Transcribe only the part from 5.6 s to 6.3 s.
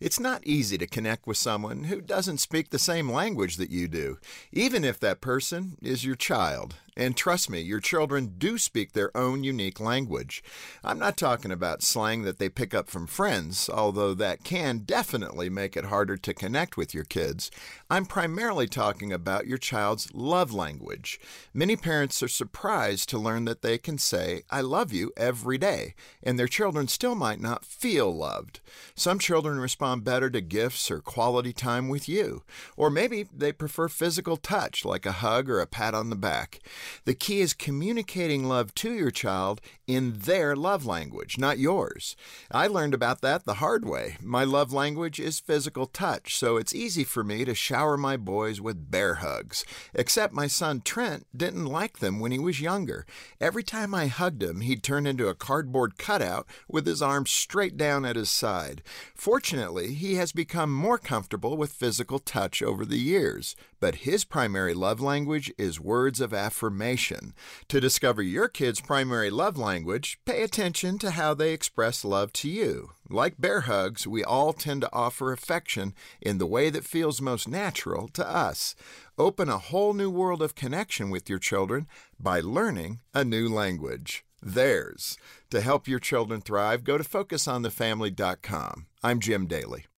is your